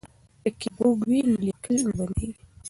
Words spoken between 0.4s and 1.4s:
که کیبورډ وي نو